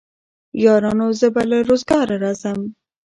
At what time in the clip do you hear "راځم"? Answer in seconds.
2.23-2.59